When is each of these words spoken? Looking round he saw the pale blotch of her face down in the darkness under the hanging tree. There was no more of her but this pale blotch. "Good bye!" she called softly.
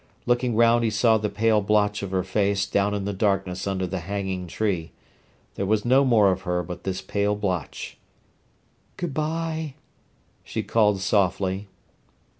Looking 0.25 0.55
round 0.55 0.83
he 0.83 0.89
saw 0.89 1.19
the 1.19 1.29
pale 1.29 1.61
blotch 1.61 2.01
of 2.01 2.09
her 2.09 2.23
face 2.23 2.65
down 2.65 2.95
in 2.95 3.05
the 3.05 3.13
darkness 3.13 3.67
under 3.67 3.85
the 3.85 3.99
hanging 3.99 4.47
tree. 4.47 4.93
There 5.53 5.65
was 5.67 5.85
no 5.85 6.03
more 6.03 6.31
of 6.31 6.41
her 6.41 6.63
but 6.63 6.85
this 6.85 7.03
pale 7.03 7.35
blotch. 7.35 7.99
"Good 8.97 9.13
bye!" 9.13 9.75
she 10.43 10.63
called 10.63 11.01
softly. 11.01 11.67